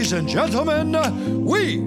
[0.00, 1.82] Ladies and gentlemen, we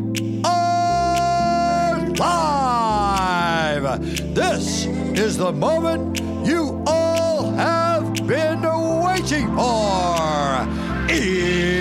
[0.45, 3.99] are live.
[4.35, 4.85] This
[5.15, 8.61] is the moment you all have been
[9.01, 10.67] waiting for.
[11.09, 11.73] It's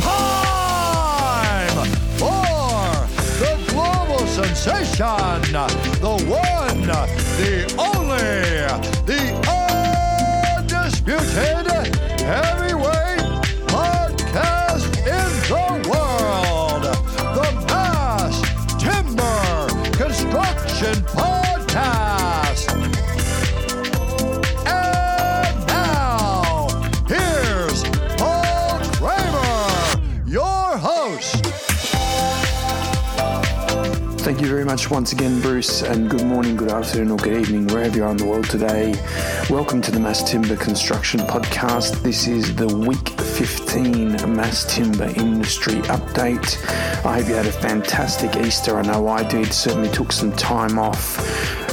[0.00, 1.86] time
[2.18, 3.06] for
[3.38, 5.52] the global sensation,
[6.02, 6.82] the one,
[7.38, 8.61] the only,
[34.22, 37.66] Thank you very much once again, Bruce, and good morning, good afternoon, or good evening,
[37.66, 38.94] wherever you are in the world today.
[39.50, 42.04] Welcome to the Mass Timber Construction Podcast.
[42.04, 46.64] This is the week 15 Mass Timber Industry Update.
[47.04, 48.78] I hope you had a fantastic Easter.
[48.78, 51.18] I know I did, certainly took some time off.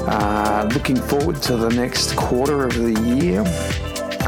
[0.07, 3.43] Uh, looking forward to the next quarter of the year.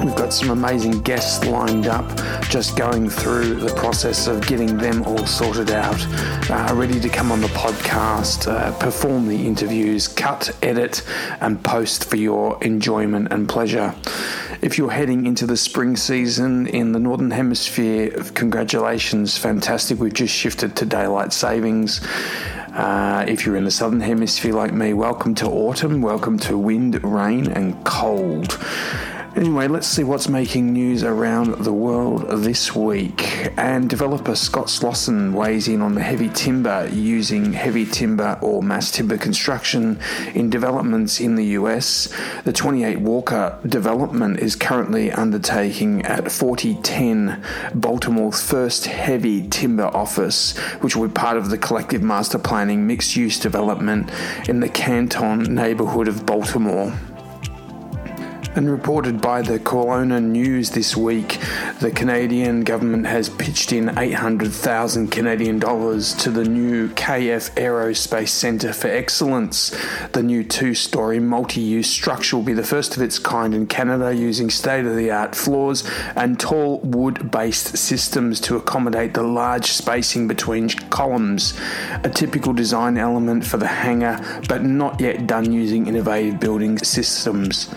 [0.03, 2.07] We've got some amazing guests lined up,
[2.51, 6.05] just going through the process of getting them all sorted out,
[6.49, 11.01] uh, ready to come on the podcast, uh, perform the interviews, cut, edit,
[11.39, 13.95] and post for your enjoyment and pleasure.
[14.61, 19.97] If you're heading into the spring season in the Northern Hemisphere, congratulations, fantastic.
[20.01, 22.01] We've just shifted to daylight savings.
[22.73, 27.01] Uh, if you're in the southern hemisphere like me, welcome to autumn, welcome to wind,
[27.03, 28.57] rain, and cold.
[29.33, 33.49] Anyway, let's see what's making news around the world this week.
[33.57, 38.91] And developer Scott Slosson weighs in on the heavy timber using heavy timber or mass
[38.91, 40.01] timber construction
[40.35, 42.13] in developments in the US.
[42.43, 47.41] The 28 Walker development is currently undertaking at 4010
[47.73, 53.15] Baltimore's first heavy timber office, which will be part of the collective master planning mixed
[53.15, 54.11] use development
[54.49, 56.91] in the Canton neighborhood of Baltimore.
[58.53, 61.39] And reported by the Kelowna News this week,
[61.79, 68.73] the Canadian government has pitched in 800,000 Canadian dollars to the new KF Aerospace Centre
[68.73, 69.73] for Excellence.
[70.11, 73.67] The new two story multi use structure will be the first of its kind in
[73.67, 79.23] Canada using state of the art floors and tall wood based systems to accommodate the
[79.23, 81.57] large spacing between columns.
[82.03, 84.19] A typical design element for the hangar,
[84.49, 87.73] but not yet done using innovative building systems.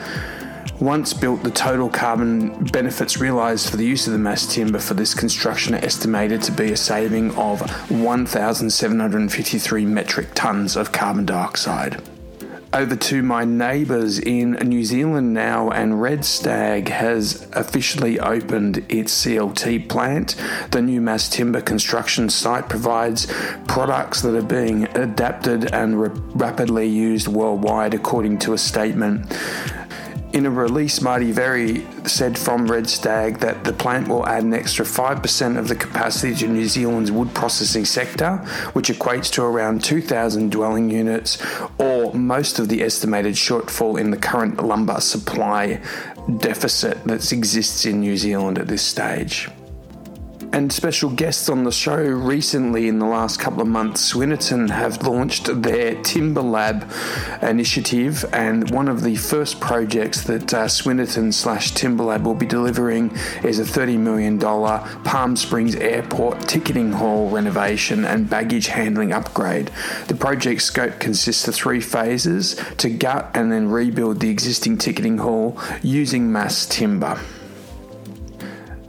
[0.80, 4.94] Once built, the total carbon benefits realised for the use of the mass timber for
[4.94, 12.02] this construction are estimated to be a saving of 1,753 metric tonnes of carbon dioxide.
[12.74, 19.14] Over to my neighbours in New Zealand now, and Red Stag has officially opened its
[19.24, 20.34] CLT plant.
[20.72, 23.26] The new mass timber construction site provides
[23.68, 29.32] products that are being adapted and ra- rapidly used worldwide, according to a statement.
[30.34, 34.52] In a release, Marty Verry said from Red Stag that the plant will add an
[34.52, 38.38] extra 5% of the capacity to New Zealand's wood processing sector,
[38.72, 41.40] which equates to around 2,000 dwelling units,
[41.78, 45.80] or most of the estimated shortfall in the current lumber supply
[46.38, 49.48] deficit that exists in New Zealand at this stage
[50.54, 54.12] and special guests on the show recently in the last couple of months.
[54.12, 56.88] Swinerton have launched their Timberlab
[57.42, 63.10] initiative, and one of the first projects that uh, Swinerton slash Timberlab will be delivering
[63.42, 69.72] is a $30 million Palm Springs Airport ticketing hall renovation and baggage handling upgrade.
[70.06, 75.18] The project scope consists of three phases to gut and then rebuild the existing ticketing
[75.18, 77.18] hall using mass timber.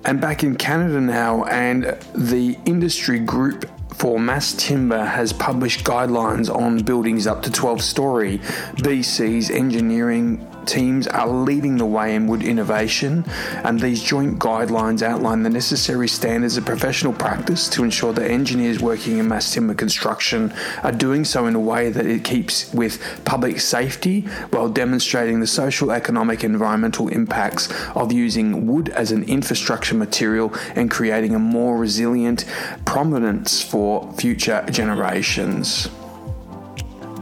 [0.06, 6.54] And back in Canada now, and the industry group for mass timber has published guidelines
[6.54, 8.38] on buildings up to 12 story.
[8.78, 13.24] BC's engineering teams are leading the way in wood innovation,
[13.64, 18.80] and these joint guidelines outline the necessary standards of professional practice to ensure that engineers
[18.80, 20.54] working in mass timber construction
[20.84, 25.48] are doing so in a way that it keeps with public safety while demonstrating the
[25.48, 31.40] social, economic, and environmental impacts of using wood as an infrastructure material and creating a
[31.40, 32.46] more resilient
[32.86, 35.90] prominence for future generations.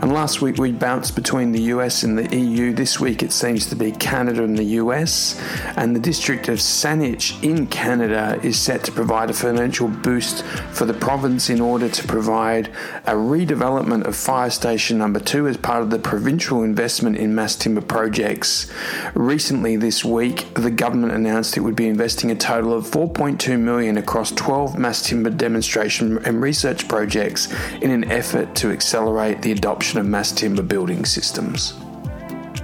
[0.03, 2.73] And last week we bounced between the US and the EU.
[2.73, 5.41] This week it seems to be Canada and the US.
[5.77, 10.83] And the district of Saanich in Canada is set to provide a financial boost for
[10.83, 12.67] the province in order to provide
[13.05, 17.55] a redevelopment of Fire Station Number 2 as part of the provincial investment in mass
[17.55, 18.69] timber projects.
[19.13, 23.95] Recently this week, the government announced it would be investing a total of 4.2 million
[23.95, 27.47] across 12 mass timber demonstration and research projects
[27.81, 31.73] in an effort to accelerate the adoption of mass timber building systems.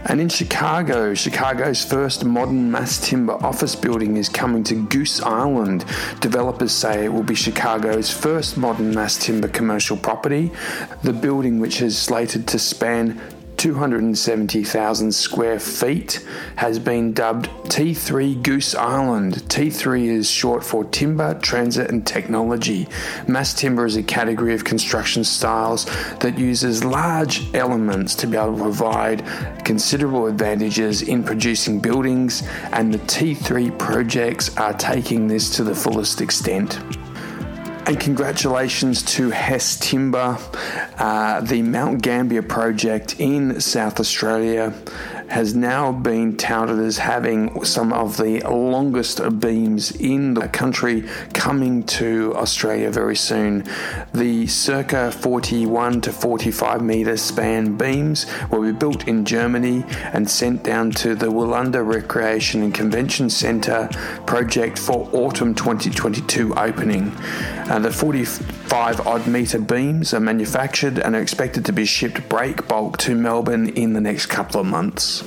[0.05, 5.83] And in Chicago, Chicago's first modern mass timber office building is coming to Goose Island.
[6.21, 10.51] Developers say it will be Chicago's first modern mass timber commercial property.
[11.03, 13.21] The building, which is slated to span
[13.59, 16.25] 270,000 square feet,
[16.56, 19.33] has been dubbed T3 Goose Island.
[19.50, 22.88] T3 is short for timber, transit, and technology.
[23.27, 25.83] Mass timber is a category of construction styles
[26.19, 29.25] that uses large elements to be able to provide
[29.65, 36.21] considerable advantages in producing buildings, and the T3 projects are taking this to the fullest
[36.21, 36.79] extent.
[37.89, 40.38] And congratulations to Hess Timber,
[41.00, 44.75] uh, the Mount Gambier project in South Australia
[45.29, 51.83] has now been touted as having some of the longest beams in the country coming
[51.83, 53.63] to Australia very soon.
[54.13, 59.83] The circa 41 to 45 metre span beams will be built in Germany
[60.13, 63.89] and sent down to the Wulanda Recreation and Convention Centre
[64.25, 67.11] project for autumn 2022 opening.
[67.69, 67.91] Uh, the
[68.69, 73.16] 45 odd metre beams are manufactured and are expected to be shipped break bulk to
[73.16, 75.24] Melbourne in the next couple of months.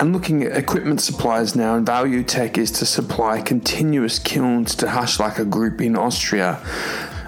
[0.00, 5.50] And looking at equipment suppliers now, and Valutec is to supply continuous kilns to Haslacher
[5.50, 6.62] Group in Austria.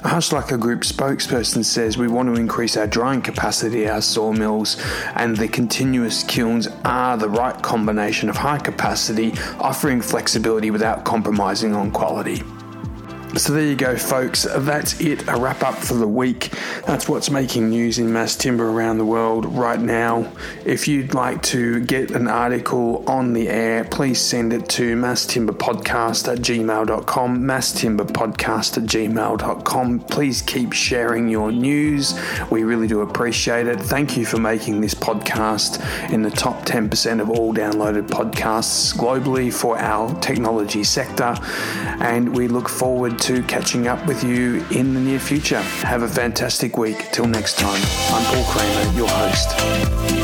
[0.02, 4.82] A Group spokesperson says we want to increase our drying capacity our sawmills,
[5.14, 11.74] and the continuous kilns are the right combination of high capacity, offering flexibility without compromising
[11.74, 12.42] on quality.
[13.34, 14.42] So there you go, folks.
[14.42, 15.26] That's it.
[15.26, 16.52] A wrap up for the week.
[16.86, 20.30] That's what's making news in mass timber around the world right now.
[20.66, 26.30] If you'd like to get an article on the air, please send it to masstimberpodcast
[26.30, 27.40] at gmail.com.
[27.40, 30.00] Masstimberpodcast at gmail.com.
[30.00, 32.14] Please keep sharing your news.
[32.50, 33.80] We really do appreciate it.
[33.80, 35.80] Thank you for making this podcast
[36.12, 41.34] in the top 10% of all downloaded podcasts globally for our technology sector.
[42.02, 45.60] And we look forward to catching up with you in the near future.
[45.82, 47.08] Have a fantastic week.
[47.12, 47.80] Till next time,
[48.10, 50.21] I'm Paul Kremer, your host.